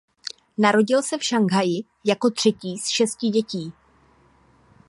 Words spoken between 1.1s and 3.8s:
v Šanghaji jako třetí z šesti dětí.